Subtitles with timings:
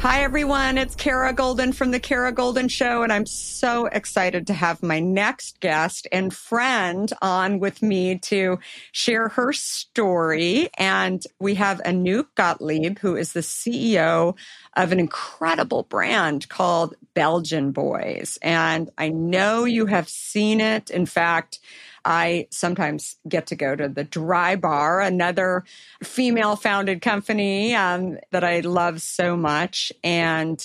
[0.00, 0.78] Hi, everyone.
[0.78, 4.98] It's Kara Goldin from The Kara Goldin Show, and I'm so excited to have my
[4.98, 8.60] next guest and friend on with me to
[8.92, 10.70] share her story.
[10.78, 14.38] And we have Anouck Gotlib, who is the CEO
[14.74, 18.38] of an incredible brand called Belgian Boys.
[18.40, 20.88] And I know you have seen it.
[20.88, 21.58] In fact,
[22.04, 25.64] I sometimes get to go to the Dry Bar, another
[26.02, 29.92] female founded company um, that I love so much.
[30.02, 30.64] And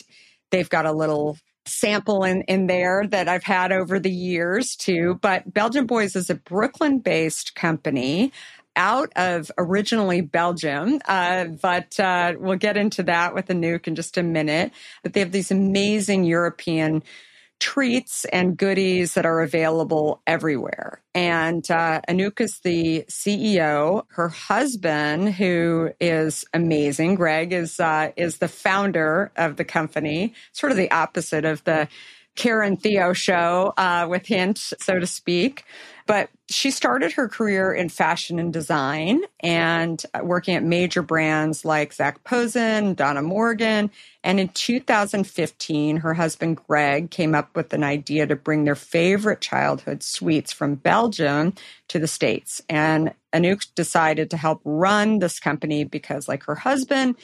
[0.51, 5.19] they've got a little sample in, in there that I've had over the years too.
[5.21, 8.31] But Belgian Boys is a Brooklyn based company
[8.75, 14.17] out of originally Belgium, uh, but uh, we'll get into that with Anouck in just
[14.17, 14.71] a minute.
[15.01, 17.03] But they have these amazing European
[17.59, 21.01] treats and goodies that are available everywhere.
[21.13, 24.03] And uh, Anouck is the CEO.
[24.09, 30.33] Her husband, who is amazing, Greg, is uh, is the founder of the company.
[30.51, 31.87] Sort of the opposite of the
[32.35, 35.63] Karen Theo show uh, with Hint, so to speak.
[36.07, 41.65] But she started her career in fashion and design and uh, working at major brands
[41.65, 43.89] like Zac Posen, Donna Morgan.
[44.23, 49.41] And in 2015, her husband Greg came up with an idea to bring their favorite
[49.41, 51.53] childhood sweets from Belgium
[51.87, 52.61] to the States.
[52.69, 57.15] And Anouck decided to help run this company because, like her husband,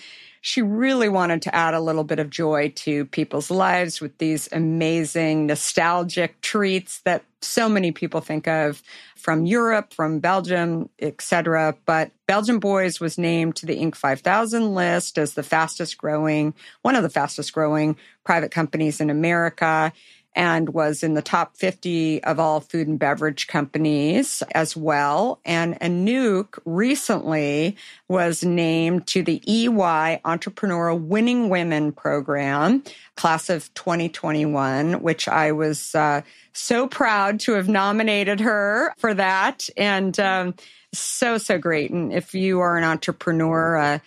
[0.42, 4.50] she really wanted to add a little bit of joy to people's lives with these
[4.52, 8.82] amazing nostalgic treats that so many people think of
[9.16, 11.76] from Europe, from Belgium, etc.
[11.86, 13.96] But Belgian Boys was named to the Inc.
[13.96, 19.94] 5000 list as the fastest growing, one of the fastest growing private companies in America.
[20.36, 25.39] And was in the top 50 of all food and beverage companies as well.
[25.44, 27.75] And Anouck recently
[28.07, 32.83] was named to the EY Entrepreneurial Winning Women program,
[33.16, 36.22] class of 2021, which I was uh,
[36.54, 39.68] so proud to have nominated her for that.
[39.75, 40.56] And um,
[40.94, 41.92] so, so great.
[41.92, 44.00] And if you are an entrepreneur, uh,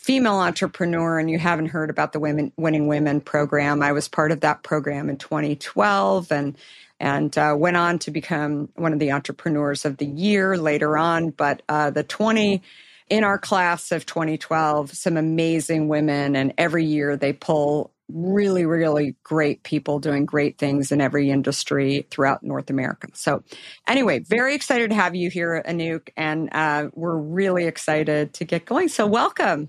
[0.00, 3.82] female entrepreneur and you haven't heard about the women winning women program.
[3.82, 6.56] I was part of that program in 2012 and
[6.98, 11.30] and uh, went on to become one of the entrepreneurs of the year later on.
[11.30, 12.62] But uh, the 20
[13.10, 19.16] in our class of 2012 some amazing women and every year they pull really really
[19.22, 23.08] great people doing great things in every industry throughout north america.
[23.12, 23.42] So
[23.86, 28.64] anyway very excited to have you here anouck and uh, we're really excited to get
[28.64, 28.88] going.
[28.88, 29.68] So welcome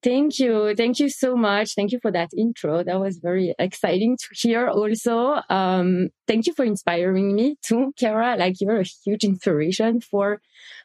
[0.00, 0.74] Thank you.
[0.76, 1.74] Thank you so much.
[1.74, 2.84] Thank you for that intro.
[2.84, 5.40] That was very exciting to hear also.
[5.50, 8.36] Um, thank you for inspiring me too, Kara.
[8.36, 10.40] Like you're a huge inspiration for,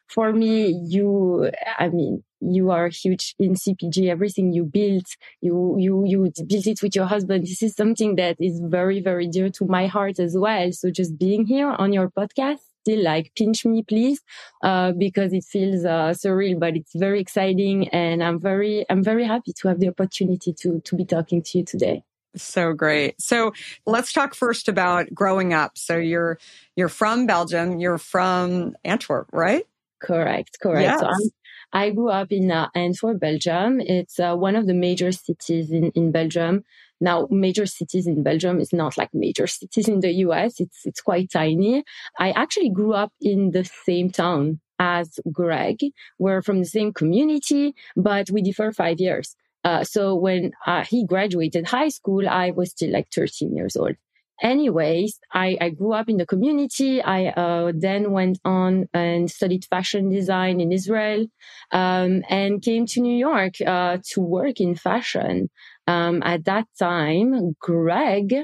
[0.08, 0.70] for me.
[0.88, 4.10] You, I mean, you are huge in CPG.
[4.10, 5.06] Everything you built,
[5.42, 7.44] you, you, you built it with your husband.
[7.44, 10.72] This is something that is very, very dear to my heart as well.
[10.72, 14.22] So just being here on your podcast still like pinch me please
[14.64, 19.26] uh, because it feels uh, surreal but it's very exciting and i'm very i'm very
[19.26, 22.04] happy to have the opportunity to to be talking to you today
[22.36, 23.54] so great so
[23.86, 26.38] let's talk first about growing up so you're
[26.76, 29.66] you're from belgium you're from antwerp right
[30.02, 31.00] correct correct yes.
[31.00, 31.30] so
[31.72, 33.82] i grew up in uh, Antwerp, Belgium.
[33.82, 36.64] It's uh, one of the major cities in, in Belgium.
[37.04, 40.62] Now, major cities in Belgium is not like major cities in the US.
[40.62, 41.84] It's, it's quite tiny.
[42.18, 45.80] I actually grew up in the same town as Greg.
[46.18, 49.36] We're from the same community, but we differ five years.
[49.66, 53.96] Uh, so when uh, he graduated high school, I was still like 13 years old.
[54.42, 57.02] Anyways, I, I grew up in the community.
[57.02, 61.28] I uh, then went on and studied fashion design in Israel
[61.72, 65.50] um, and came to New York uh, to work in fashion.
[65.88, 68.36] Um, at that time, Greg,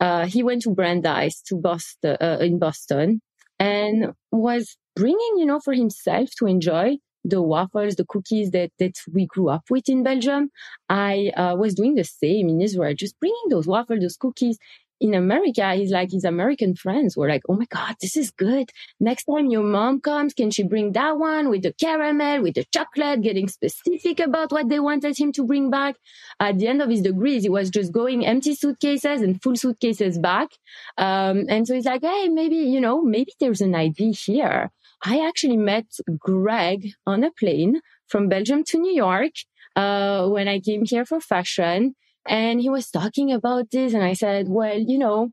[0.00, 3.20] uh, he went to Brandeis to Boston, uh, in Boston
[3.58, 8.94] and was bringing, you know, for himself to enjoy the waffles, the cookies that, that
[9.12, 10.50] we grew up with in Belgium.
[10.88, 14.58] I uh, was doing the same in Israel, just bringing those waffles, those cookies
[15.00, 18.70] in America, he's like, his American friends were like, Oh my God, this is good.
[18.98, 22.64] Next time your mom comes, can she bring that one with the caramel, with the
[22.72, 25.96] chocolate, getting specific about what they wanted him to bring back?
[26.38, 30.18] At the end of his degrees, he was just going empty suitcases and full suitcases
[30.18, 30.50] back.
[30.98, 34.70] Um, and so he's like, Hey, maybe, you know, maybe there's an idea here.
[35.02, 35.86] I actually met
[36.18, 39.32] Greg on a plane from Belgium to New York,
[39.76, 41.94] uh, when I came here for fashion.
[42.28, 43.94] And he was talking about this.
[43.94, 45.30] And I said, well, you know,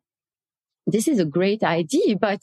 [0.86, 2.42] this is a great idea, but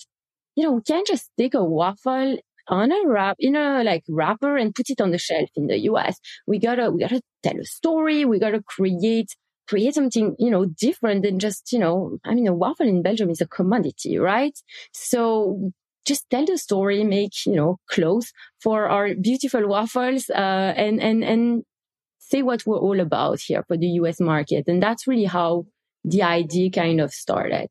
[0.57, 2.39] you know, we can't just take a waffle
[2.69, 5.79] on a wrap, in a like wrapper and put it on the shelf in the
[5.91, 6.19] US.
[6.47, 8.25] We gotta, we gotta tell a story.
[8.25, 9.35] We gotta create,
[9.69, 13.31] create something, you know, different than just, you know, I mean, a waffle in Belgium
[13.31, 14.59] is a commodity, right?
[14.93, 15.73] So
[16.07, 18.33] just tell the story, make, you know, clothes
[18.63, 21.65] for our beautiful waffles, uh, and, and, and
[22.29, 24.65] say what we're all about here for the US market.
[24.67, 25.67] And that's really how
[26.05, 27.69] the idea kind of started.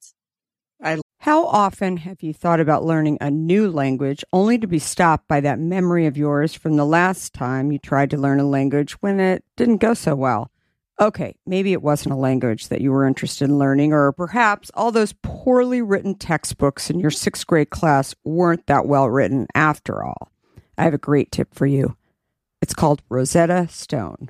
[0.81, 5.27] I, how often have you thought about learning a new language only to be stopped
[5.27, 8.93] by that memory of yours from the last time you tried to learn a language
[9.01, 10.51] when it didn't go so well?
[10.99, 14.91] Okay, maybe it wasn't a language that you were interested in learning, or perhaps all
[14.91, 20.31] those poorly written textbooks in your sixth grade class weren't that well written after all.
[20.77, 21.97] I have a great tip for you.
[22.61, 24.29] It's called Rosetta Stone.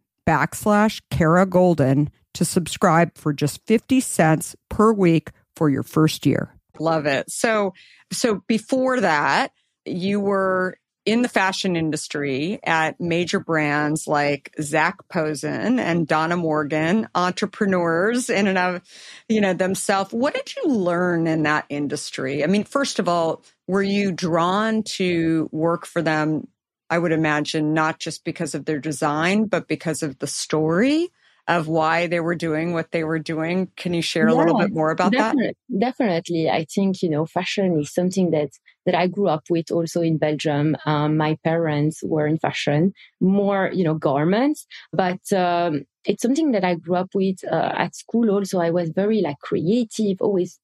[0.27, 6.55] backslash Kara Goldin to subscribe for just 50 cents per week for your first year.
[6.79, 7.29] Love it.
[7.29, 7.73] So,
[8.11, 9.51] so before that,
[9.85, 17.07] you were in the fashion industry at major brands like Zac Posen and Donna Morgan,
[17.15, 18.81] entrepreneurs in and of,
[19.27, 20.13] you know, themselves.
[20.13, 22.43] What did you learn in that industry?
[22.43, 26.47] I mean, first of all, were you drawn to work for them?
[26.91, 31.09] I would imagine not just because of their design, but because of the story
[31.47, 33.71] of why they were doing what they were doing.
[33.75, 35.79] Can you share a little bit more about definitely, that?
[35.79, 36.49] Definitely.
[36.49, 38.49] I think, you know, fashion is something that,
[38.85, 40.77] that I grew up with also in Belgium.
[40.85, 46.63] Um, my parents were in fashion, more, you know, garments, but, um, it's something that
[46.63, 48.59] I grew up with uh, at school also.
[48.59, 50.59] I was very like creative, always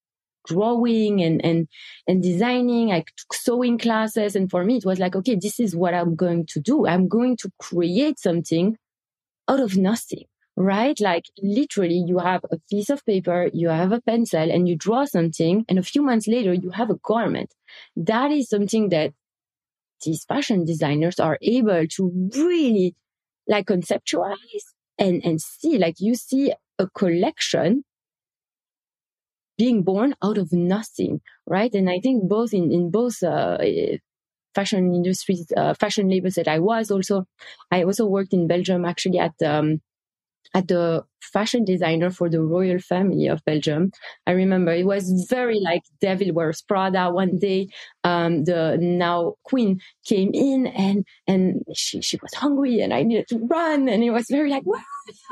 [0.48, 1.68] drawing and, and,
[2.08, 2.92] and designing.
[2.92, 4.36] I took sewing classes.
[4.36, 6.88] And for me, it was like, okay, this is what I'm going to do.
[6.88, 8.78] I'm going to create something
[9.48, 10.26] out of nothing
[10.58, 11.00] right?
[11.00, 15.06] Like literally you have a piece of paper, you have a pencil and you draw
[15.06, 17.54] something and a few months later you have a garment.
[17.96, 19.14] That is something that
[20.04, 22.96] these fashion designers are able to really
[23.48, 24.66] like conceptualize
[24.98, 27.84] and, and see, like you see a collection
[29.58, 31.74] being born out of nothing, right?
[31.74, 33.58] And I think both in, in both, uh,
[34.56, 37.26] fashion industries, uh, fashion labels that I was also,
[37.72, 39.82] I also worked in Belgium actually at, um,
[40.54, 43.92] at the fashion designer for the royal family of Belgium.
[44.26, 47.12] I remember it was very like Devil Wears Prada.
[47.12, 47.68] One day,
[48.04, 53.28] um, the now queen came in and, and she, she was hungry and I needed
[53.30, 53.90] to run.
[53.90, 54.80] And it was very like, wow,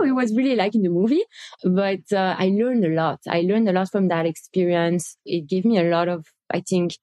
[0.04, 1.24] it was really like in the movie.
[1.64, 3.22] But, uh, I learned a lot.
[3.28, 5.18] I learned a lot from that experience.
[5.26, 6.98] It gave me a lot of, I think,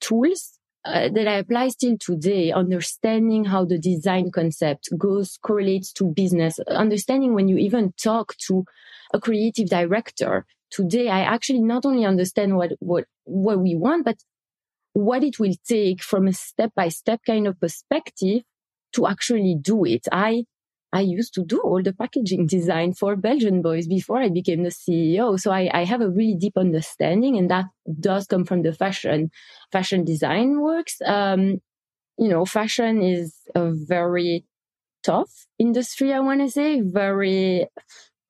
[0.00, 6.04] tools uh, that I apply still today, understanding how the design concept goes, correlates to
[6.04, 8.64] business, understanding when you even talk to
[9.12, 10.46] a creative director.
[10.70, 14.18] Today, I actually not only understand what, what, what we want, but
[14.92, 18.42] what it will take from a step by step kind of perspective
[18.92, 20.06] to actually do it.
[20.10, 20.44] I
[20.92, 24.70] I used to do all the packaging design for Belgian boys before I became the
[24.70, 25.38] CEO.
[25.38, 27.66] So I, I, have a really deep understanding and that
[28.00, 29.30] does come from the fashion,
[29.70, 31.00] fashion design works.
[31.04, 31.60] Um,
[32.18, 34.44] you know, fashion is a very
[35.02, 36.12] tough industry.
[36.12, 37.66] I want to say very,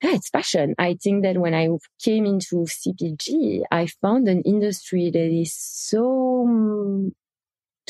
[0.02, 0.74] yeah, it's fashion.
[0.78, 1.68] I think that when I
[2.02, 7.10] came into CPG, I found an industry that is so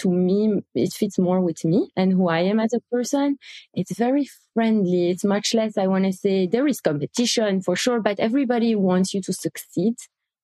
[0.00, 3.38] to me, it fits more with me and who I am as a person.
[3.74, 5.10] It's very friendly.
[5.10, 9.14] It's much less, I want to say, there is competition for sure, but everybody wants
[9.14, 9.94] you to succeed.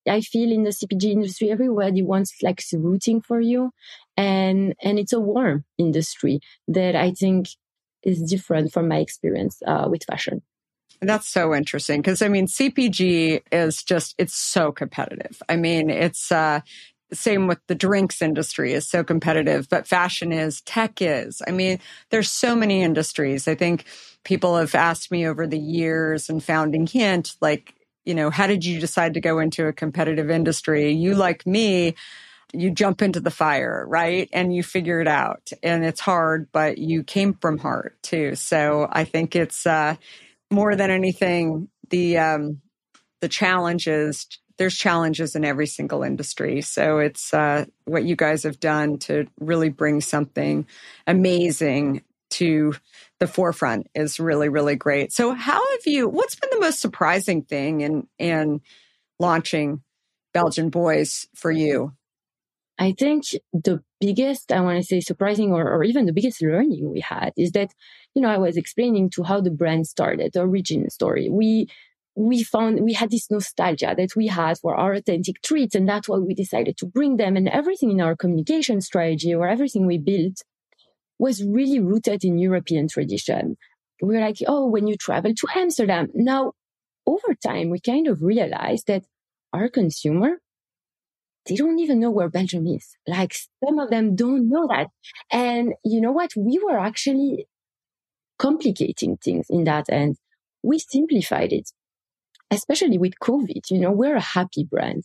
[0.07, 3.71] I feel in the CPG industry, everybody wants like rooting for you.
[4.15, 7.49] And, and it's a warm industry that I think
[8.03, 10.41] is different from my experience uh, with fashion.
[11.01, 15.41] That's so interesting because I mean, CPG is just, it's so competitive.
[15.49, 16.61] I mean, it's, uh,
[17.13, 21.41] same with the drinks industry is so competitive, but fashion is, tech is.
[21.47, 23.47] I mean, there's so many industries.
[23.47, 23.85] I think
[24.23, 27.73] people have asked me over the years and founding Hint, like,
[28.05, 30.91] you know, how did you decide to go into a competitive industry?
[30.91, 31.95] You, like me,
[32.53, 34.29] you jump into the fire, right?
[34.31, 35.51] And you figure it out.
[35.63, 38.35] And it's hard, but you came from heart too.
[38.35, 39.95] So I think it's uh,
[40.49, 42.61] more than anything, the um,
[43.21, 46.61] the challenge is there's challenges in every single industry.
[46.61, 50.65] So it's uh, what you guys have done to really bring something
[51.05, 52.73] amazing to
[53.19, 55.13] the forefront is really, really great.
[55.13, 58.61] So how have you, what's been the most surprising thing in, in
[59.19, 59.81] launching
[60.33, 61.93] Belgian Boys for you?
[62.79, 66.91] I think the biggest, I want to say surprising or, or even the biggest learning
[66.91, 67.71] we had is that,
[68.13, 71.27] you know, I was explaining to how the brand started, the origin story.
[71.29, 71.69] We,
[72.17, 75.75] we found we had this nostalgia that we had for our authentic treats.
[75.75, 79.47] And that's why we decided to bring them and everything in our communication strategy or
[79.47, 80.41] everything we built
[81.19, 83.55] was really rooted in European tradition.
[84.01, 86.07] We we're like, oh, when you travel to Amsterdam.
[86.15, 86.53] Now,
[87.05, 89.03] over time, we kind of realized that
[89.53, 90.39] our consumer,
[91.47, 92.97] they don't even know where Belgium is.
[93.07, 94.87] Like some of them don't know that.
[95.31, 96.31] And you know what?
[96.35, 97.45] We were actually
[98.39, 100.17] complicating things in that end.
[100.63, 101.69] We simplified it
[102.51, 105.03] especially with COVID, you know, we're a happy brand.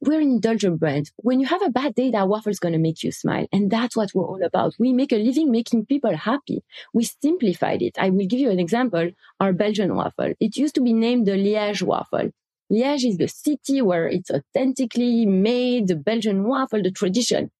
[0.00, 1.10] We're an indulgent brand.
[1.16, 3.48] When you have a bad day, that waffle is going to make you smile.
[3.52, 4.74] And that's what we're all about.
[4.78, 6.62] We make a living making people happy.
[6.94, 7.98] We simplified it.
[7.98, 9.10] I will give you an example.
[9.40, 10.34] Our Belgian waffle.
[10.38, 12.30] It used to be named the Liège waffle.
[12.72, 17.50] Liège is the city where it's authentically made, the Belgian waffle, the tradition.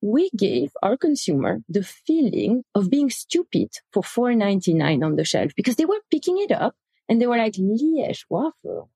[0.00, 5.76] We gave our consumer the feeling of being stupid for 4.99 on the shelf because
[5.76, 6.76] they were picking it up
[7.08, 8.90] and they were like, Liège waffle.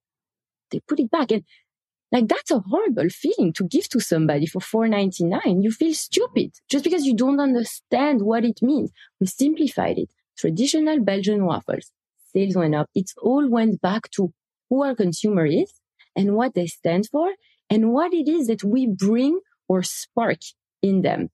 [0.70, 1.30] They put it back.
[1.32, 1.44] And
[2.12, 5.62] like, that's a horrible feeling to give to somebody for four ninety nine.
[5.62, 8.90] You feel stupid just because you don't understand what it means.
[9.20, 10.10] We simplified it.
[10.36, 11.92] Traditional Belgian waffles.
[12.32, 12.88] Sales went up.
[12.94, 14.32] It all went back to
[14.68, 15.72] who our consumer is
[16.16, 17.32] and what they stand for
[17.68, 20.38] and what it is that we bring or spark
[20.82, 21.28] in them.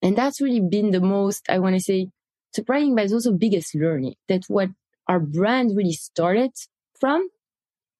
[0.00, 2.08] And that's really been the most, I want to say,
[2.52, 4.70] surprising, but it's also biggest learning that what
[5.08, 6.52] our brand really started
[6.98, 7.28] from,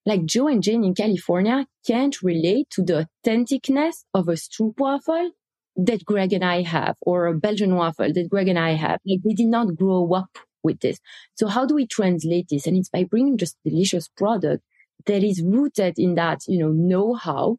[0.04, 5.30] like Joe and Jane in California can't relate to the authenticness of a Stroop waffle
[5.76, 9.00] that Greg and I have or a Belgian waffle that Greg and I have.
[9.06, 10.98] Like they did not grow up with this.
[11.34, 12.66] So how do we translate this?
[12.66, 14.62] And it's by bringing just delicious product
[15.06, 17.58] that is rooted in that, you know, know-how.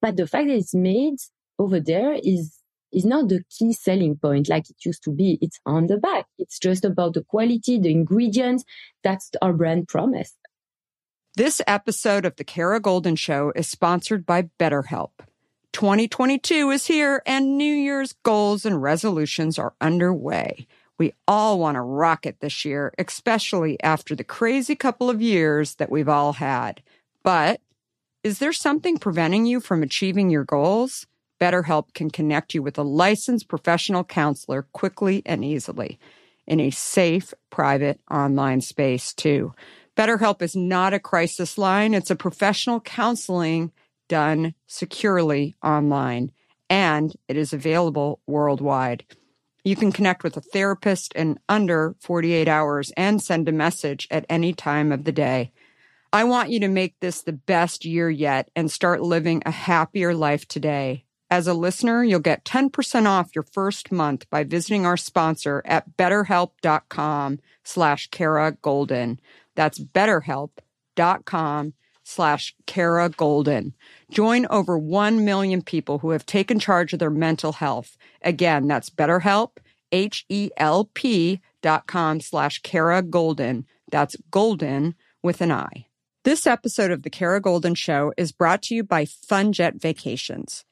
[0.00, 1.16] But the fact that it's made
[1.58, 2.58] over there is
[2.92, 5.38] is not the key selling point like it used to be.
[5.40, 6.26] It's on the back.
[6.38, 8.64] It's just about the quality, the ingredients.
[9.02, 10.36] That's our brand promise.
[11.34, 15.12] This episode of The Kara Goldin Show is sponsored by BetterHelp.
[15.72, 20.66] 2022 is here and New Year's goals and resolutions are underway.
[20.98, 25.76] We all want to rock it this year, especially after the crazy couple of years
[25.76, 26.82] that we've all had.
[27.22, 27.62] But
[28.22, 31.06] is there something preventing you from achieving your goals?
[31.42, 35.98] BetterHelp can connect you with a licensed professional counselor quickly and easily
[36.46, 39.52] in a safe, private online space, too.
[39.96, 43.72] BetterHelp is not a crisis line, it's a professional counseling
[44.08, 46.30] done securely online,
[46.70, 49.04] and it is available worldwide.
[49.64, 54.26] You can connect with a therapist in under 48 hours and send a message at
[54.28, 55.50] any time of the day.
[56.12, 60.14] I want you to make this the best year yet and start living a happier
[60.14, 61.04] life today.
[61.32, 65.96] As a listener, you'll get 10% off your first month by visiting our sponsor at
[65.96, 69.18] betterhelp.com slash Kara Goldin.
[69.54, 71.72] That's betterhelp.com
[72.04, 73.72] slash Kara Goldin.
[74.10, 77.96] Join over 1 million people who have taken charge of their mental health.
[78.20, 79.52] Again, that's betterhelp,
[79.90, 83.64] H-E-L-P dot com slash Kara Goldin.
[83.90, 85.86] That's Goldin with an I.
[86.24, 90.66] This episode of The Kara Goldin Show is brought to you by FunJet Vacations.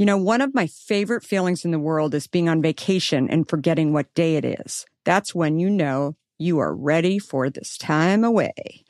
[0.00, 3.46] You know, one of my favorite feelings in the world is being on vacation and
[3.46, 4.86] forgetting what day it is.
[5.04, 8.86] That's when you know you are ready for this time away.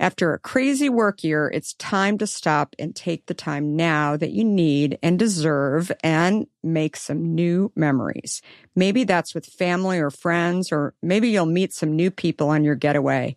[0.00, 4.32] After a crazy work year, it's time to stop and take the time now that
[4.32, 8.42] you need and deserve and make some new memories.
[8.74, 12.74] Maybe that's with family or friends, or maybe you'll meet some new people on your
[12.74, 13.36] getaway.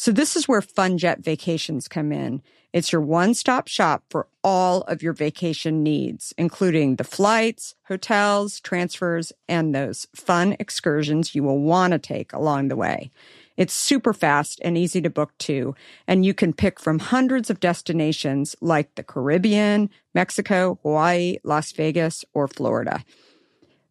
[0.00, 2.40] So this is where FunJet vacations come in.
[2.72, 9.32] It's your one-stop shop for all of your vacation needs, including the flights, hotels, transfers,
[9.48, 13.10] and those fun excursions you will want to take along the way.
[13.56, 15.74] It's super fast and easy to book too.
[16.06, 22.24] And you can pick from hundreds of destinations like the Caribbean, Mexico, Hawaii, Las Vegas,
[22.34, 23.04] or Florida.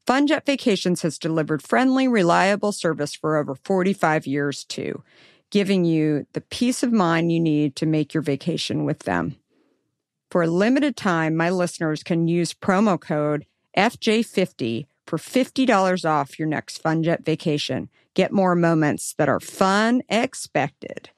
[0.08, 5.04] FunJet Vacations has delivered friendly, reliable service for over 45 years too,
[5.52, 9.36] giving you the peace of mind you need to make your vacation with them.
[10.30, 13.46] For a limited time, my listeners can use promo code
[13.78, 17.90] FJ50 for $50 off your next FunJet vacation.
[18.14, 21.10] Get more moments that are fun expected.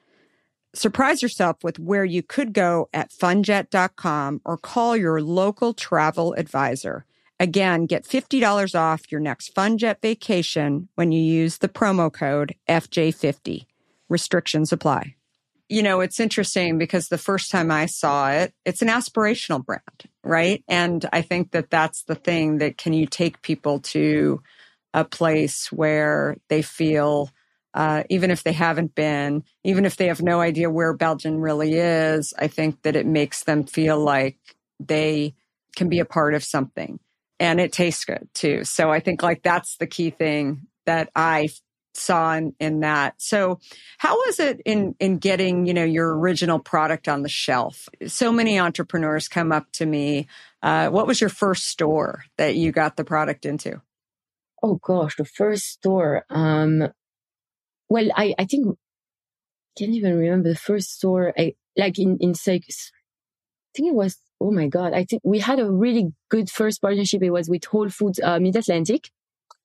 [0.75, 7.05] Surprise yourself with where you could go at funjet.com or call your local travel advisor.
[7.39, 13.65] Again, get $50 off your next FunJet vacation when you use the promo code FJ50.
[14.09, 15.15] Restrictions apply.
[15.67, 20.03] You know, it's interesting because the first time I saw it, it's an aspirational brand,
[20.23, 20.63] right?
[20.67, 24.41] And I think that that's the thing that can you take people to
[24.95, 27.29] a place where they feel,
[27.75, 31.75] uh, even if they haven't been, even if they have no idea where Belgium really
[31.75, 34.37] is, I think that it makes them feel like
[34.79, 35.35] they
[35.75, 36.99] can be a part of something
[37.39, 38.63] and it tastes good too.
[38.63, 41.49] So I think like that's the key thing that I
[41.93, 43.15] saw in, in that.
[43.17, 43.59] So
[43.97, 47.89] how was it in, in getting, you know, your original product on the shelf?
[48.07, 50.27] So many entrepreneurs come up to me.
[50.61, 53.81] Uh, what was your first store that you got the product into?
[54.61, 56.25] oh gosh, the first store.
[56.29, 56.89] Um,
[57.89, 58.77] well, I, I think,
[59.77, 61.33] can't even remember the first store.
[61.37, 64.93] I, like in, in Sykes, I think it was, oh my God.
[64.93, 67.23] I think we had a really good first partnership.
[67.23, 69.09] It was with Whole Foods, uh, Mid Atlantic,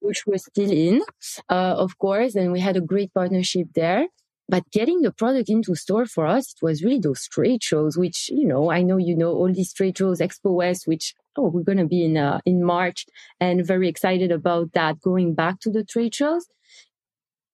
[0.04, 1.02] which we're still in,
[1.48, 2.34] uh, of course.
[2.34, 4.06] And we had a great partnership there.
[4.46, 8.28] But getting the product into store for us, it was really those trade shows, which,
[8.28, 11.62] you know, I know you know all these trade shows, Expo West, which, oh, we're
[11.62, 13.06] going to be in, uh, in March
[13.40, 16.46] and very excited about that going back to the trade shows.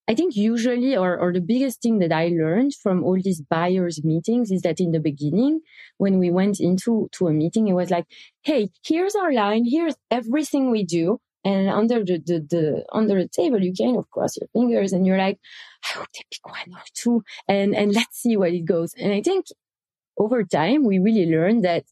[0.09, 4.03] I think usually, or, or the biggest thing that I learned from all these buyers
[4.03, 5.61] meetings is that in the beginning,
[5.99, 8.07] when we went into to a meeting, it was like,
[8.43, 9.65] Hey, here's our line.
[9.65, 11.21] Here's everything we do.
[11.44, 15.07] And under the, the, the, under the table, you kind of cross your fingers and
[15.07, 15.38] you're like,
[15.85, 18.92] I hope they pick one or two and, and let's see where it goes.
[18.98, 19.46] And I think
[20.18, 21.85] over time, we really learned that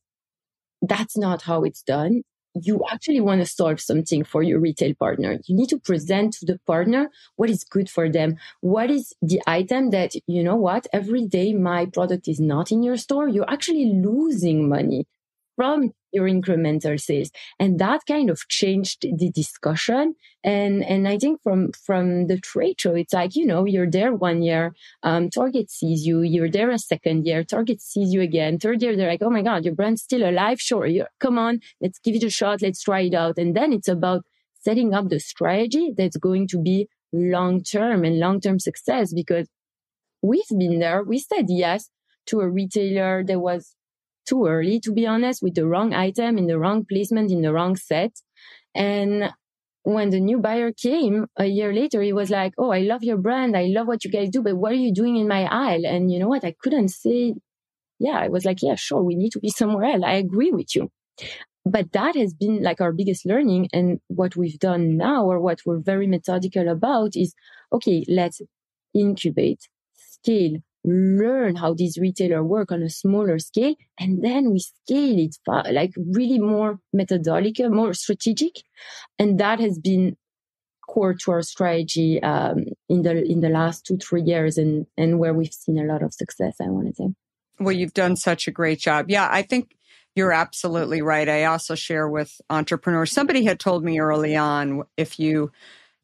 [0.82, 2.22] that's not how it's done.
[2.61, 5.38] You actually want to solve something for your retail partner.
[5.46, 8.37] You need to present to the partner what is good for them.
[8.61, 12.82] What is the item that, you know what, every day my product is not in
[12.82, 13.28] your store.
[13.28, 15.06] You're actually losing money
[15.59, 17.33] from your incremental sales.
[17.59, 20.14] And that kind of changed the discussion.
[20.44, 24.14] And, and I think from, from the trade show, it's like, you know, you're there
[24.14, 28.61] one year, um, Target sees you, you're there a second year, Target sees you again.
[28.61, 30.61] Third year, they're like, oh my God, your brand's still alive.
[30.61, 30.87] Sure.
[30.87, 32.62] You're, come on, let's give it a shot.
[32.62, 33.37] Let's try it out.
[33.37, 34.25] And then it's about
[34.61, 39.49] setting up the strategy that's going to be long term and long term success because
[40.23, 41.03] we've been there.
[41.03, 41.90] We said yes
[42.27, 43.75] to a retailer that was
[44.29, 47.53] too early, to be honest, with the wrong item in the wrong placement in the
[47.53, 48.12] wrong set.
[48.75, 49.33] And
[49.83, 53.17] when the new buyer came a year later, he was like, Oh, I love your
[53.17, 53.57] brand.
[53.57, 55.87] I love what you guys do, but what are you doing in my aisle?
[55.87, 56.45] And you know what?
[56.45, 57.35] I couldn't say,
[57.99, 59.03] yeah, I was like, yeah, sure.
[59.03, 60.05] We need to be somewhere else.
[60.05, 60.91] I agree with you.
[61.64, 63.69] but that has been like our biggest learning.
[63.73, 67.35] And what we've done now or what we're very methodical about is,
[67.73, 68.41] okay, let's
[68.95, 73.74] incubate, scale, learn how these retailers work on a smaller scale.
[73.98, 75.37] And then we scale it
[75.72, 78.62] like really more methodological, more strategic.
[79.18, 80.16] And that has been
[80.88, 85.18] core to our strategy um, in the in the last two three years and and
[85.18, 87.09] where we've seen a lot of success i want to say
[87.61, 89.77] well you've done such a great job yeah i think
[90.18, 91.29] you're absolutely right.
[91.29, 93.12] I also share with entrepreneurs.
[93.12, 95.53] Somebody had told me early on if you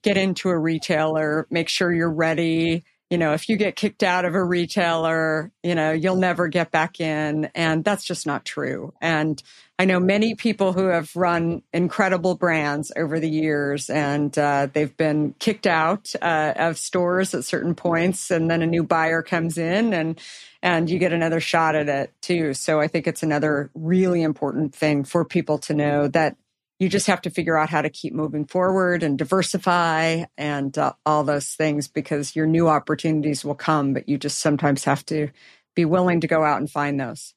[0.05, 2.85] get into a retailer, make sure you're ready.
[3.11, 6.71] You know, if you get kicked out of a retailer, you know, you'll never get
[6.71, 7.51] back in.
[7.55, 8.93] And that's just not true.
[9.01, 9.43] And
[9.79, 14.97] I know many people who have run incredible brands over the years and uh, they've
[14.97, 19.59] been kicked out uh, of stores at certain points and then a new buyer comes
[19.59, 20.21] in and
[20.63, 22.55] and you get another shot at it too.
[22.55, 26.37] So I think it's another really important thing for people to know that
[26.85, 30.93] you just have to figure out how to keep moving forward and diversify and uh,
[31.07, 35.29] all those things because your new opportunities will come, but you just sometimes have to
[35.75, 37.35] be willing to go out and find those.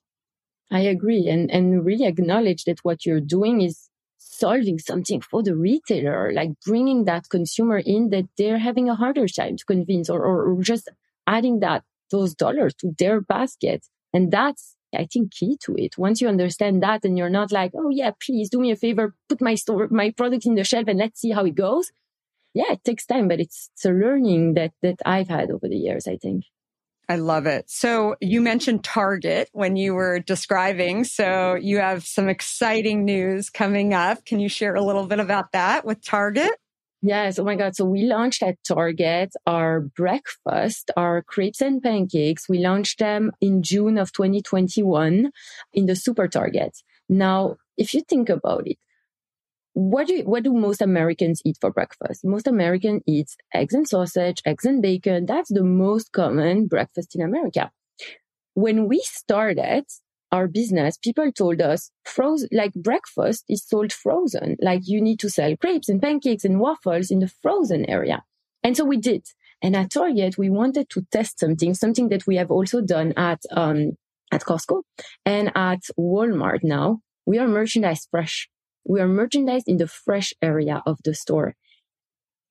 [0.70, 5.56] I agree and and really acknowledge that what you're doing is solving something for the
[5.56, 10.22] retailer, like bringing that consumer in that they're having a harder time to convince or,
[10.22, 10.90] or, or just
[11.26, 13.86] adding that those dollars to their basket.
[14.14, 15.98] And that's, I think, key to it.
[15.98, 19.16] Once you understand that and you're not like, oh yeah, please do me a favor,
[19.30, 21.92] put my store, my product in the shelf and let's see how it goes.
[22.54, 25.76] Yeah, it takes time, but it's, it's a learning that, that I've had over the
[25.76, 26.46] years, I think.
[27.10, 27.70] I love it.
[27.70, 31.06] So you mentioned Target when you were describing.
[31.06, 34.26] So you have some exciting news coming up.
[34.26, 36.52] Can you share a little bit about that with Target?
[37.02, 37.38] Yes.
[37.38, 37.76] Oh my God.
[37.76, 42.50] So we launched at Target our breakfast, our crepes and pancakes.
[42.50, 45.32] We launched them in June of 2021
[45.74, 46.76] in the super Target.
[47.08, 48.78] Now, if you think about it,
[49.74, 52.26] what do, what do most Americans eat for breakfast?
[52.26, 55.28] Most Americans eat eggs and sausage, eggs and bacon.
[55.28, 57.70] That's the most common breakfast in America.
[58.56, 59.86] When we started,
[60.32, 61.92] our business, people told us
[62.52, 64.58] like breakfast is sold frozen.
[64.62, 68.24] Like you need to sell crepes and pancakes and waffles in the frozen area.
[68.64, 69.26] And so we did.
[69.62, 73.42] And at Target, we wanted to test something, something that we have also done at,
[73.52, 73.94] um,
[74.32, 74.84] at Costco
[75.26, 77.00] and at Walmart now.
[77.26, 78.50] We are merchandise fresh.
[78.86, 81.56] We are merchandised in the fresh area of the store.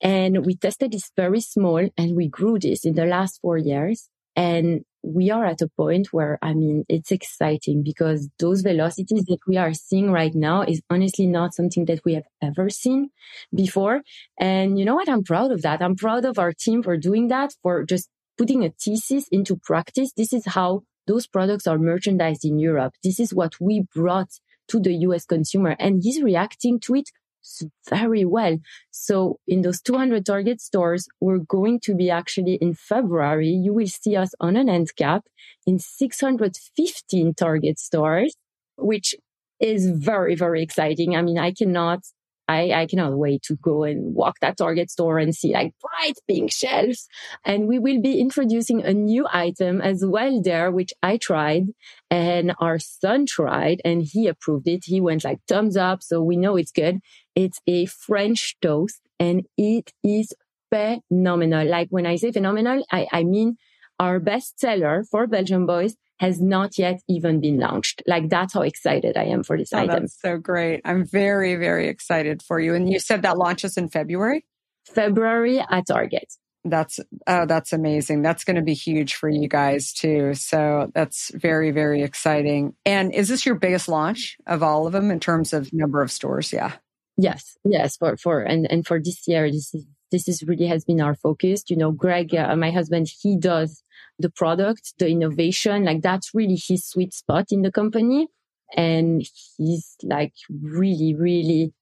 [0.01, 4.09] And we tested this very small and we grew this in the last four years.
[4.35, 9.39] And we are at a point where, I mean, it's exciting because those velocities that
[9.47, 13.11] we are seeing right now is honestly not something that we have ever seen
[13.55, 14.03] before.
[14.39, 15.09] And you know what?
[15.09, 15.81] I'm proud of that.
[15.81, 20.13] I'm proud of our team for doing that, for just putting a thesis into practice.
[20.17, 22.95] This is how those products are merchandised in Europe.
[23.05, 24.31] This is what we brought
[24.69, 27.11] to the US consumer and he's reacting to it
[27.89, 28.59] very well.
[28.91, 33.49] So in those 200 target stores, we're going to be actually in February.
[33.49, 35.25] You will see us on an end cap
[35.67, 38.35] in 615 target stores,
[38.77, 39.15] which
[39.61, 41.17] is very, very exciting.
[41.17, 42.01] I mean, I cannot
[42.49, 46.15] I, I cannot wait to go and walk that Target store and see like bright
[46.29, 47.09] pink shelves.
[47.45, 51.65] And we will be introducing a new item as well there, which I tried
[52.11, 54.85] and our son tried and he approved it.
[54.85, 56.03] He went like thumbs up.
[56.03, 57.01] So we know it's good.
[57.37, 60.33] It's a French toast and it is
[60.73, 61.69] phenomenal.
[61.69, 63.57] Like when I say phenomenal, I, I mean
[64.01, 68.03] our best seller for Belgian boys has not yet even been launched.
[68.07, 70.03] Like that's how excited I am for this oh, item.
[70.03, 70.81] That's so great.
[70.85, 72.75] I'm very, very excited for you.
[72.75, 74.47] And you said that launches in February?
[74.87, 76.33] February at Target.
[76.65, 78.23] That's oh, that's amazing.
[78.23, 80.35] That's going to be huge for you guys too.
[80.35, 82.75] So that's very, very exciting.
[82.85, 86.11] And is this your biggest launch of all of them in terms of number of
[86.11, 86.53] stores?
[86.53, 86.73] Yeah.
[87.17, 90.85] Yes, yes, for for and and for this year, this is this is really has
[90.85, 91.65] been our focus.
[91.69, 93.83] You know, Greg, uh, my husband, he does
[94.19, 98.29] the product, the innovation, like that's really his sweet spot in the company.
[98.77, 99.23] And
[99.57, 101.73] he's like really, really,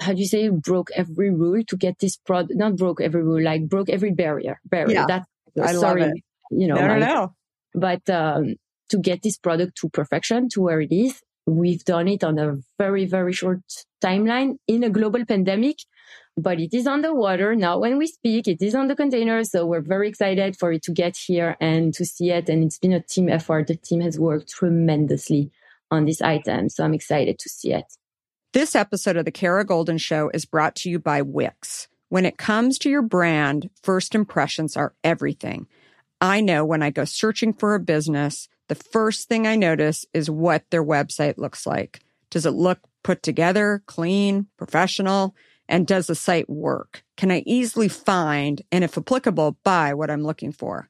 [0.00, 3.42] how do you say, broke every rule to get this product, not broke every rule,
[3.42, 4.94] like broke every barrier, barrier.
[4.94, 5.26] Yeah, that's,
[5.60, 6.22] I sorry, love it.
[6.50, 7.34] you know, no, no, no.
[7.74, 8.56] but, um,
[8.88, 11.20] to get this product to perfection, to where it is,
[11.56, 13.60] we've done it on a very, very short
[14.02, 15.78] timeline in a global pandemic
[16.36, 18.48] but it is on the water now when we speak.
[18.48, 19.44] It is on the container.
[19.44, 22.48] So we're very excited for it to get here and to see it.
[22.48, 23.66] And it's been a team effort.
[23.66, 25.50] The team has worked tremendously
[25.90, 26.68] on this item.
[26.68, 27.84] So I'm excited to see it.
[28.52, 31.88] This episode of the Kara Goldin Show is brought to you by Wix.
[32.08, 35.68] When it comes to your brand, first impressions are everything.
[36.20, 40.30] I know when I go searching for a business, the first thing I notice is
[40.30, 41.98] what their website looks like.
[42.30, 45.34] Does it look put together, clean, professional?
[45.68, 47.02] And does the site work?
[47.16, 50.88] Can I easily find and if applicable, buy what I'm looking for?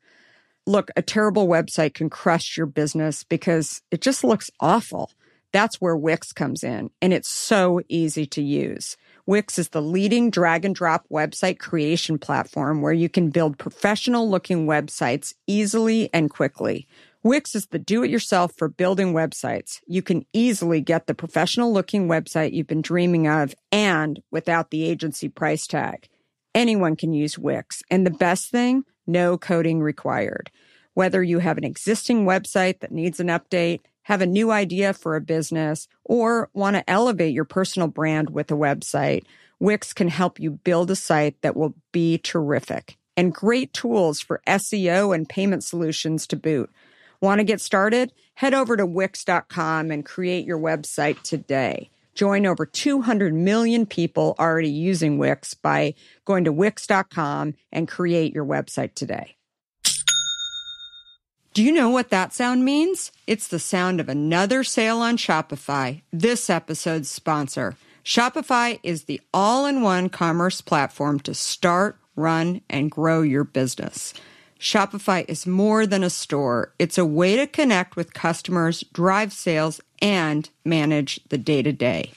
[0.67, 5.11] Look, a terrible website can crush your business because it just looks awful.
[5.51, 8.99] That's where Wix comes in and it's so easy to use.
[9.25, 14.29] Wix is the leading drag and drop website creation platform where you can build professional
[14.29, 16.87] looking websites easily and quickly.
[17.23, 19.81] Wix is the do it yourself for building websites.
[19.87, 24.85] You can easily get the professional looking website you've been dreaming of and without the
[24.85, 26.09] agency price tag.
[26.55, 27.83] Anyone can use Wix.
[27.91, 30.51] And the best thing, no coding required.
[30.95, 35.15] Whether you have an existing website that needs an update, have a new idea for
[35.15, 39.25] a business, or want to elevate your personal brand with a website,
[39.59, 44.41] Wix can help you build a site that will be terrific and great tools for
[44.47, 46.71] SEO and payment solutions to boot.
[47.21, 48.13] Want to get started?
[48.35, 51.91] Head over to Wix.com and create your website today.
[52.15, 58.45] Join over 200 million people already using Wix by going to Wix.com and create your
[58.45, 59.37] website today.
[61.53, 63.11] Do you know what that sound means?
[63.27, 67.77] It's the sound of another sale on Shopify, this episode's sponsor.
[68.05, 74.15] Shopify is the all in one commerce platform to start, run, and grow your business.
[74.61, 76.75] Shopify is more than a store.
[76.79, 82.13] It's a way to connect with customers, drive sales, and manage the day to day.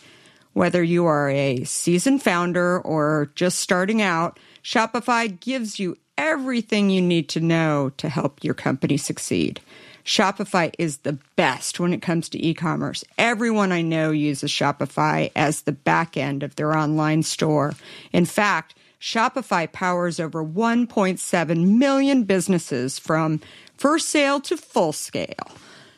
[0.52, 7.02] Whether you are a seasoned founder or just starting out, Shopify gives you everything you
[7.02, 9.62] need to know to help your company succeed.
[10.04, 13.06] Shopify is the best when it comes to e-commerce.
[13.18, 17.74] Everyone I know uses Shopify as the back end of their online store.
[18.12, 23.42] In fact, Shopify powers over 1.7 million businesses from
[23.76, 25.52] first sale to full scale.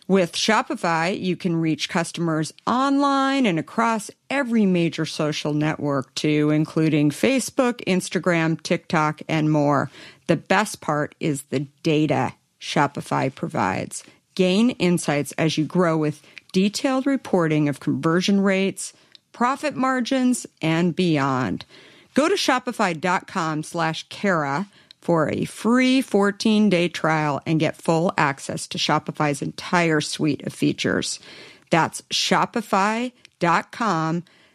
[0.07, 7.11] With Shopify, you can reach customers online and across every major social network too, including
[7.11, 9.91] Facebook, Instagram, TikTok, and more.
[10.25, 14.03] The best part is the data Shopify provides.
[14.33, 18.93] Gain insights as you grow with detailed reporting of conversion rates,
[19.31, 21.65] profit margins, and beyond.
[22.15, 24.67] Go to shopify.com slash Kara
[25.01, 30.53] for a free 14 day trial and get full access to Shopify's entire suite of
[30.53, 31.19] features.
[31.69, 33.13] That's shopify.com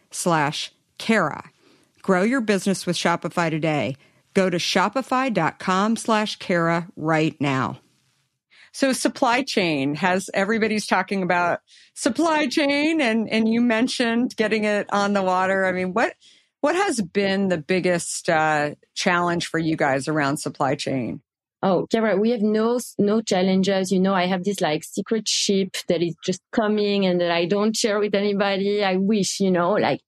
[0.09, 1.49] slash Kara.
[2.01, 3.95] Grow your business with Shopify today.
[4.33, 7.79] Go to shopify.com slash Kara right now.
[8.73, 11.59] So supply chain has everybody's talking about
[11.93, 15.65] supply chain and, and you mentioned getting it on the water.
[15.65, 16.15] I mean, what,
[16.61, 21.21] what has been the biggest uh, challenge for you guys around supply chain?
[21.63, 23.91] Oh, Kara, we have no no challenges.
[23.91, 27.45] You know, I have this like secret ship that is just coming and that I
[27.45, 28.83] don't share with anybody.
[28.83, 30.01] I wish, you know, like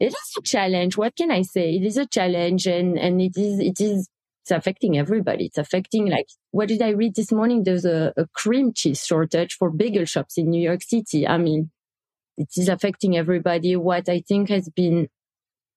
[0.00, 0.96] it is a challenge.
[0.96, 1.74] What can I say?
[1.74, 4.08] It is a challenge and and it is it is
[4.42, 5.46] it's affecting everybody.
[5.46, 7.64] It's affecting like what did I read this morning?
[7.64, 11.26] There's a, a cream cheese shortage for bagel shops in New York City.
[11.26, 11.70] I mean,
[12.38, 13.76] it is affecting everybody.
[13.76, 15.08] What I think has been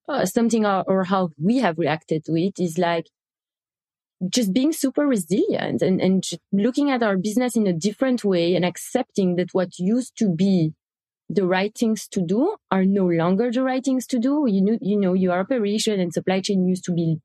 [0.10, 3.06] uh, something or, or how we have reacted to it is like
[4.28, 8.66] just being super resilient and, and looking at our business in a different way and
[8.66, 10.74] accepting that what used to be
[11.30, 14.46] the right things to do are no longer the right things to do.
[14.48, 17.20] You know, you know, your operation and supply chain used to be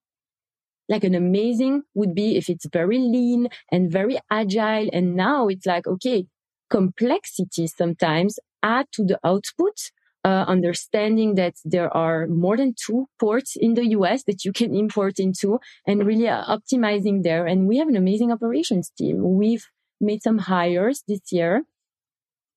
[0.89, 4.89] like an amazing would be if it's very lean and very agile.
[4.93, 6.27] And now it's like, okay,
[6.71, 9.91] complexity sometimes add to the output
[10.25, 14.75] uh, understanding that there are more than two ports in the US that you can
[14.75, 17.47] import into and really uh, optimizing there.
[17.47, 19.37] And we have an amazing operations team.
[19.37, 19.67] We've
[20.01, 21.65] made some hires this year,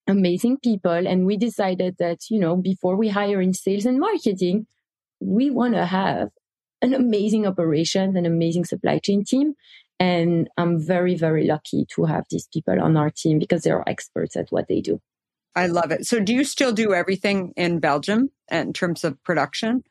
[0.07, 1.07] amazing people.
[1.07, 4.67] And we decided that, you know, before we hire in sales and marketing,
[5.19, 6.29] we want to have
[6.81, 9.55] an amazing operations and amazing supply chain team.
[9.99, 13.83] And I'm very, very lucky to have these people on our team because they are
[13.87, 15.01] experts at what they do.
[15.57, 16.05] I love it.
[16.05, 19.83] So do you still do everything in Belgium in terms of production?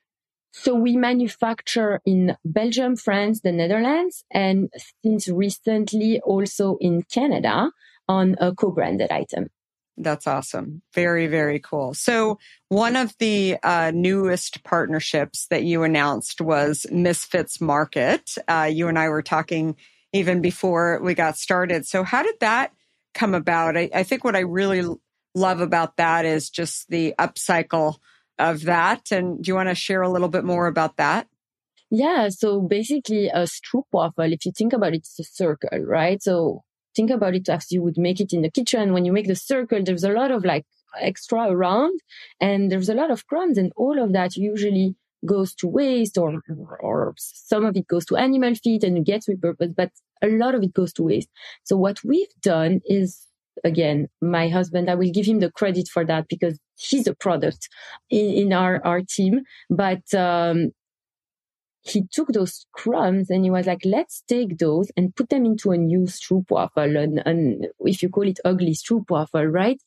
[0.52, 4.70] So we manufacture in Belgium, France, the Netherlands, and
[5.02, 7.72] since recently also in Canada
[8.08, 9.48] on a co-branded item.
[9.98, 10.82] That's awesome.
[10.94, 11.94] Very, very cool.
[11.94, 18.36] So one of the uh, newest partnerships that you announced was Misfits Market.
[18.46, 19.74] Uh, you and I were talking
[20.12, 21.86] even before we got started.
[21.86, 22.72] So how did that
[23.14, 23.76] come about?
[23.76, 24.86] I, I think what I really
[25.36, 27.96] love about that is just the upcycle
[28.38, 29.12] of that.
[29.12, 31.28] And do you want to share a little bit more about that?
[31.90, 32.28] Yeah.
[32.30, 36.20] So basically a stroopwafel, if you think about it, it's a circle, right?
[36.22, 36.64] So
[36.96, 38.92] think about it as you would make it in the kitchen.
[38.92, 40.64] When you make the circle, there's a lot of like
[40.98, 42.00] extra around
[42.40, 46.40] and there's a lot of crumbs and all of that usually goes to waste or,
[46.80, 49.90] or some of it goes to animal feed and gets repurposed, but
[50.22, 51.28] a lot of it goes to waste.
[51.64, 53.26] So what we've done is
[53.64, 57.68] again, my husband, I will give him the credit for that because he's a product
[58.10, 59.42] in, in our, our team.
[59.70, 60.72] But, um,
[61.88, 65.70] he took those crumbs and he was like, let's take those and put them into
[65.70, 67.00] a new stroopwafel.
[67.00, 69.80] And, and if you call it ugly stroopwafel, right?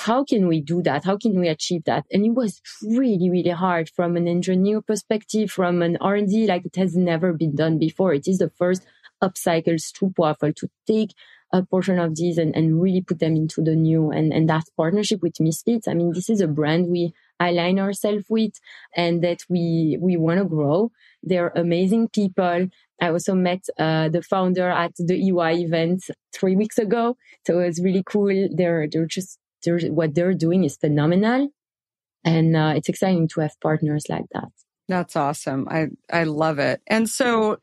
[0.00, 1.04] How can we do that?
[1.04, 2.04] How can we achieve that?
[2.10, 6.76] And it was really, really hard from an engineer perspective, from an R&D, like it
[6.76, 8.14] has never been done before.
[8.14, 8.84] It is the first
[9.22, 11.14] upcycled stroopwafel to take
[11.54, 14.64] a portion of these and, and really put them into the new and, and that
[14.76, 15.86] partnership with Misfits.
[15.86, 18.54] I mean, this is a brand we align ourselves with
[18.96, 20.90] and that we, we want to grow.
[21.22, 22.66] They're amazing people.
[23.00, 26.02] I also met uh, the founder at the EY event
[26.32, 27.16] three weeks ago.
[27.46, 28.48] So it was really cool.
[28.52, 31.50] They're, they're just, they're, what they're doing is phenomenal.
[32.24, 34.48] And uh, it's exciting to have partners like that.
[34.88, 35.68] That's awesome.
[35.70, 36.80] I, I love it.
[36.88, 37.58] And so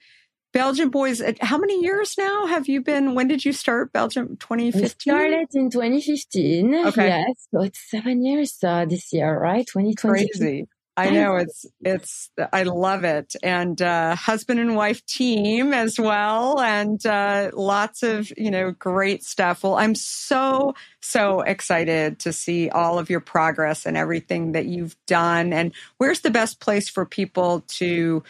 [0.53, 3.15] Belgian Boys, uh, how many years now have you been?
[3.15, 4.37] When did you start Belgium?
[4.37, 5.13] 2015?
[5.13, 6.75] We started in 2015.
[6.87, 7.07] Okay.
[7.07, 7.47] Yes.
[7.51, 9.65] So it's seven years uh, this year, right?
[9.65, 10.27] 2020.
[10.27, 10.67] Crazy.
[10.97, 13.33] I know it's, it's, I love it.
[13.41, 16.59] And, uh, husband and wife team as well.
[16.59, 19.63] And, uh, lots of, you know, great stuff.
[19.63, 24.97] Well, I'm so, so excited to see all of your progress and everything that you've
[25.07, 25.53] done.
[25.53, 28.21] And where's the best place for people to,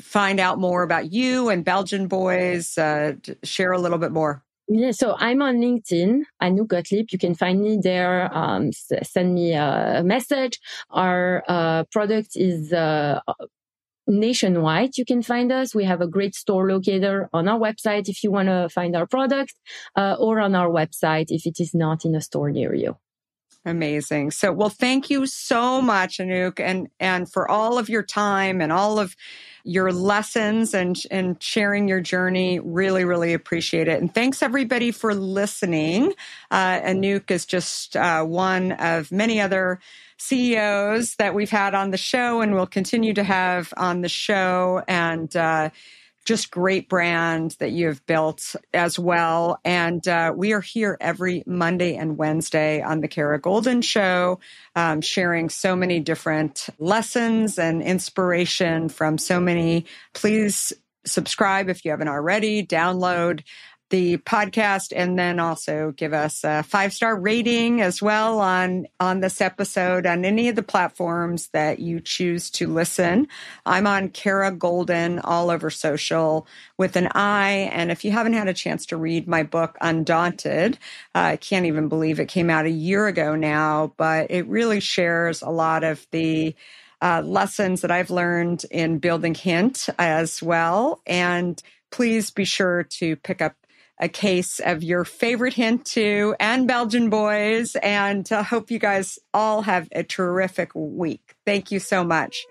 [0.00, 2.76] find out more about you and Belgian Boys?
[2.78, 4.42] Uh, share a little bit more.
[4.68, 7.12] Yeah, so I'm on LinkedIn, Anouck Gotlib.
[7.12, 8.36] You can find me there.
[8.36, 10.58] Um, send me a message.
[10.90, 13.20] Our uh, product is uh,
[14.08, 14.98] nationwide.
[14.98, 15.72] You can find us.
[15.72, 19.06] We have a great store locator on our website if you want to find our
[19.06, 19.54] product,
[19.94, 22.96] uh, or on our website if it is not in a store near you.
[23.66, 24.30] Amazing.
[24.30, 28.72] So, well, thank you so much, Anouck, and and for all of your time and
[28.72, 29.16] all of
[29.64, 32.60] your lessons and and sharing your journey.
[32.60, 34.00] Really, really appreciate it.
[34.00, 36.14] And thanks everybody for listening.
[36.48, 39.80] Uh, Anouck is just uh, one of many other
[40.18, 44.80] CEOs that we've had on the show, and will continue to have on the show.
[44.86, 45.70] And uh,
[46.26, 49.58] just great brand that you have built as well.
[49.64, 54.40] And uh, we are here every Monday and Wednesday on the Kara Goldin Show,
[54.74, 59.86] um, sharing so many different lessons and inspiration from so many.
[60.12, 60.72] Please
[61.04, 62.66] subscribe if you haven't already.
[62.66, 63.42] Download
[63.90, 69.20] the podcast and then also give us a five star rating as well on on
[69.20, 73.28] this episode on any of the platforms that you choose to listen
[73.64, 78.48] i'm on kara goldin all over social with an i and if you haven't had
[78.48, 80.76] a chance to read my book undaunted
[81.14, 84.80] uh, i can't even believe it came out a year ago now but it really
[84.80, 86.54] shares a lot of the
[87.02, 91.02] uh, lessons that I've learned in building Hint as well.
[91.06, 93.54] And please be sure to pick up
[94.00, 97.76] a case of your favorite hint too and Belgian boys.
[97.76, 101.34] And I hope you guys all have a terrific week.
[101.44, 102.44] Thank you so much.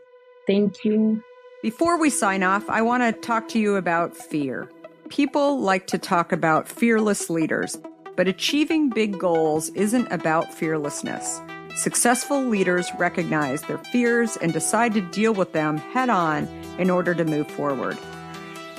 [0.48, 1.24] Thank you.
[1.62, 4.70] Before we sign off, I want to talk to you about fear.
[5.10, 7.78] People like to talk about fearless leaders,
[8.16, 11.42] but achieving big goals isn't about fearlessness.
[11.76, 16.48] Successful leaders recognize their fears and decide to deal with them head on
[16.80, 17.98] in order to move forward.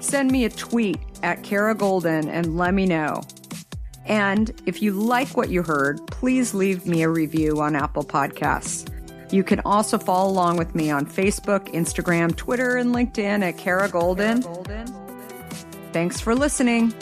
[0.00, 3.22] Send me a tweet at Kara Goldin and let me know.
[4.06, 8.90] And if you like what you heard, please leave me a review on Apple Podcasts.
[9.30, 13.88] You can also follow along with me on Facebook, Instagram, Twitter, and LinkedIn at Kara
[13.88, 14.42] Goldin.
[15.92, 16.94] Thanks for listening.